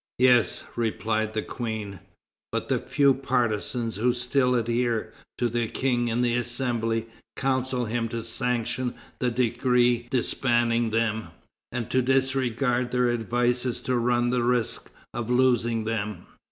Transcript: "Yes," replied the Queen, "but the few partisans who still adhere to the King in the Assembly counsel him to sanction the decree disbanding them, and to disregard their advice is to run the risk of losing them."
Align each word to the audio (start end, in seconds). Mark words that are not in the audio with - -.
"Yes," 0.17 0.63
replied 0.75 1.35
the 1.35 1.43
Queen, 1.43 1.99
"but 2.51 2.69
the 2.69 2.79
few 2.79 3.13
partisans 3.13 3.97
who 3.97 4.13
still 4.13 4.55
adhere 4.55 5.13
to 5.37 5.47
the 5.47 5.67
King 5.67 6.07
in 6.07 6.23
the 6.23 6.33
Assembly 6.37 7.05
counsel 7.35 7.85
him 7.85 8.07
to 8.09 8.23
sanction 8.23 8.95
the 9.19 9.29
decree 9.29 10.07
disbanding 10.09 10.89
them, 10.89 11.27
and 11.71 11.87
to 11.91 12.01
disregard 12.01 12.89
their 12.89 13.09
advice 13.09 13.63
is 13.63 13.79
to 13.81 13.95
run 13.95 14.31
the 14.31 14.41
risk 14.41 14.89
of 15.13 15.29
losing 15.29 15.83
them." 15.83 16.25